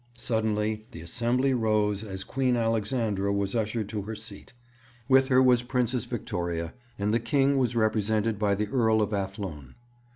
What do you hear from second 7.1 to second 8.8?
the King was represented by the